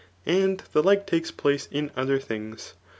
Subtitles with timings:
[0.25, 2.73] And the like takes place in odier things.